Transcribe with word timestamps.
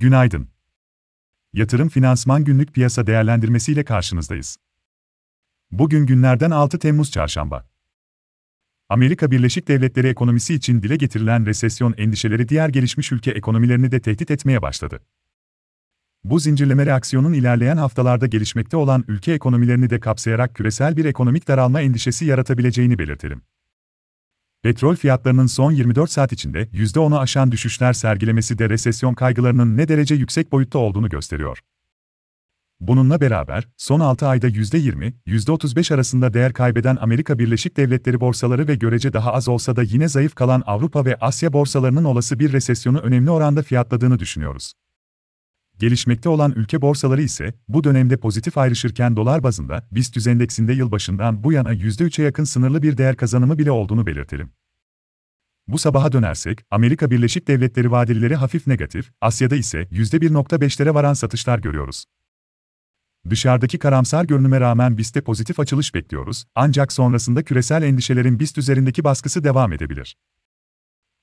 Günaydın. 0.00 0.48
Yatırım 1.52 1.88
Finansman 1.88 2.44
Günlük 2.44 2.74
Piyasa 2.74 3.06
Değerlendirmesi 3.06 3.72
ile 3.72 3.84
karşınızdayız. 3.84 4.56
Bugün 5.70 6.06
günlerden 6.06 6.50
6 6.50 6.78
Temmuz 6.78 7.10
Çarşamba. 7.10 7.68
Amerika 8.88 9.30
Birleşik 9.30 9.68
Devletleri 9.68 10.08
ekonomisi 10.08 10.54
için 10.54 10.82
dile 10.82 10.96
getirilen 10.96 11.46
resesyon 11.46 11.94
endişeleri 11.96 12.48
diğer 12.48 12.68
gelişmiş 12.68 13.12
ülke 13.12 13.30
ekonomilerini 13.30 13.92
de 13.92 14.00
tehdit 14.00 14.30
etmeye 14.30 14.62
başladı. 14.62 15.00
Bu 16.24 16.38
zincirleme 16.38 16.86
reaksiyonun 16.86 17.32
ilerleyen 17.32 17.76
haftalarda 17.76 18.26
gelişmekte 18.26 18.76
olan 18.76 19.04
ülke 19.08 19.32
ekonomilerini 19.32 19.90
de 19.90 20.00
kapsayarak 20.00 20.54
küresel 20.54 20.96
bir 20.96 21.04
ekonomik 21.04 21.48
daralma 21.48 21.80
endişesi 21.80 22.24
yaratabileceğini 22.24 22.98
belirtelim. 22.98 23.42
Petrol 24.62 24.96
fiyatlarının 24.96 25.46
son 25.46 25.72
24 25.72 26.10
saat 26.10 26.32
içinde 26.32 26.62
%10'u 26.62 27.18
aşan 27.18 27.52
düşüşler 27.52 27.92
sergilemesi 27.92 28.58
de 28.58 28.70
resesyon 28.70 29.14
kaygılarının 29.14 29.76
ne 29.76 29.88
derece 29.88 30.14
yüksek 30.14 30.52
boyutta 30.52 30.78
olduğunu 30.78 31.08
gösteriyor. 31.08 31.58
Bununla 32.80 33.20
beraber, 33.20 33.68
son 33.76 34.00
6 34.00 34.26
ayda 34.26 34.48
%20, 34.48 35.12
%35 35.26 35.94
arasında 35.94 36.34
değer 36.34 36.52
kaybeden 36.52 36.98
Amerika 37.00 37.38
Birleşik 37.38 37.76
Devletleri 37.76 38.20
borsaları 38.20 38.68
ve 38.68 38.74
görece 38.74 39.12
daha 39.12 39.32
az 39.32 39.48
olsa 39.48 39.76
da 39.76 39.82
yine 39.82 40.08
zayıf 40.08 40.34
kalan 40.34 40.62
Avrupa 40.66 41.04
ve 41.04 41.16
Asya 41.20 41.52
borsalarının 41.52 42.04
olası 42.04 42.38
bir 42.38 42.52
resesyonu 42.52 42.98
önemli 42.98 43.30
oranda 43.30 43.62
fiyatladığını 43.62 44.18
düşünüyoruz. 44.18 44.72
Gelişmekte 45.80 46.28
olan 46.28 46.52
ülke 46.56 46.82
borsaları 46.82 47.22
ise 47.22 47.54
bu 47.68 47.84
dönemde 47.84 48.16
pozitif 48.16 48.58
ayrışırken 48.58 49.16
dolar 49.16 49.42
bazında 49.42 49.88
BIST 49.92 50.26
endeksinde 50.26 50.72
yılbaşından 50.72 51.44
bu 51.44 51.52
yana 51.52 51.74
%3'e 51.74 52.24
yakın 52.24 52.44
sınırlı 52.44 52.82
bir 52.82 52.98
değer 52.98 53.16
kazanımı 53.16 53.58
bile 53.58 53.70
olduğunu 53.70 54.06
belirtelim. 54.06 54.52
Bu 55.68 55.78
sabaha 55.78 56.12
dönersek, 56.12 56.64
Amerika 56.70 57.10
Birleşik 57.10 57.48
Devletleri 57.48 57.90
vadelileri 57.90 58.34
hafif 58.34 58.66
negatif, 58.66 59.10
Asya'da 59.20 59.56
ise 59.56 59.82
%1.5'lere 59.82 60.94
varan 60.94 61.14
satışlar 61.14 61.58
görüyoruz. 61.58 62.04
Dışarıdaki 63.30 63.78
karamsar 63.78 64.24
görünüme 64.24 64.60
rağmen 64.60 64.98
BIST'te 64.98 65.20
pozitif 65.20 65.60
açılış 65.60 65.94
bekliyoruz, 65.94 66.44
ancak 66.54 66.92
sonrasında 66.92 67.42
küresel 67.42 67.82
endişelerin 67.82 68.40
BIST 68.40 68.58
üzerindeki 68.58 69.04
baskısı 69.04 69.44
devam 69.44 69.72
edebilir. 69.72 70.16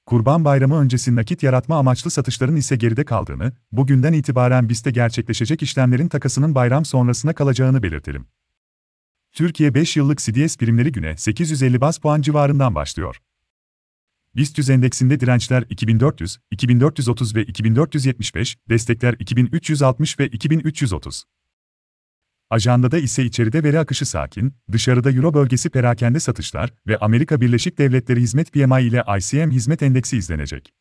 Kurban 0.07 0.45
Bayramı 0.45 0.75
öncesi 0.75 1.15
nakit 1.15 1.43
yaratma 1.43 1.77
amaçlı 1.77 2.11
satışların 2.11 2.55
ise 2.55 2.75
geride 2.75 3.05
kaldığını, 3.05 3.53
bugünden 3.71 4.13
itibaren 4.13 4.69
BIST'te 4.69 4.91
gerçekleşecek 4.91 5.63
işlemlerin 5.63 6.07
takasının 6.07 6.55
bayram 6.55 6.85
sonrasına 6.85 7.33
kalacağını 7.33 7.83
belirtelim. 7.83 8.27
Türkiye 9.31 9.73
5 9.73 9.97
yıllık 9.97 10.19
CDS 10.19 10.57
primleri 10.57 10.91
güne 10.91 11.17
850 11.17 11.81
bas 11.81 11.97
puan 11.97 12.21
civarından 12.21 12.75
başlıyor. 12.75 13.21
BIST 14.35 14.57
100 14.57 14.69
endeksinde 14.69 15.19
dirençler 15.19 15.63
2400, 15.69 16.37
2430 16.51 17.35
ve 17.35 17.43
2475, 17.43 18.57
destekler 18.69 19.15
2360 19.19 20.19
ve 20.19 20.27
2330. 20.27 21.23
Ajandada 22.49 22.97
ise 22.97 23.23
içeride 23.23 23.63
veri 23.63 23.79
akışı 23.79 24.05
sakin, 24.05 24.53
dışarıda 24.71 25.11
Euro 25.11 25.33
bölgesi 25.33 25.69
perakende 25.69 26.19
satışlar 26.19 26.73
ve 26.87 26.97
Amerika 26.97 27.41
Birleşik 27.41 27.77
Devletleri 27.77 28.21
Hizmet 28.21 28.53
PMI 28.53 28.81
ile 28.81 29.03
ICM 29.17 29.51
Hizmet 29.51 29.83
Endeksi 29.83 30.17
izlenecek. 30.17 30.73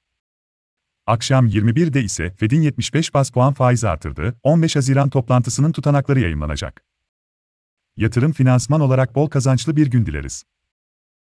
Akşam 1.07 1.47
21'de 1.47 2.03
ise 2.03 2.31
Fed'in 2.31 2.63
75 2.63 3.15
bas 3.15 3.31
puan 3.31 3.53
faiz 3.53 3.85
artırdığı 3.85 4.41
15 4.43 4.77
Haziran 4.77 5.09
toplantısının 5.09 5.73
tutanakları 5.73 6.21
yayınlanacak. 6.21 6.85
Yatırım 7.97 8.33
finansman 8.33 8.81
olarak 8.81 9.15
bol 9.15 9.29
kazançlı 9.29 9.77
bir 9.77 9.87
gün 9.87 10.07
dileriz. 10.07 10.45